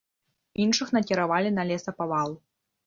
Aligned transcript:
Іншых 0.65 0.87
накіравалі 0.97 1.55
на 1.59 1.69
лесапавал. 1.75 2.29